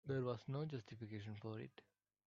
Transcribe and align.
There 0.07 0.23
was 0.23 0.39
no 0.47 0.65
justification 0.65 1.35
for 1.35 1.59
it. 1.59 1.79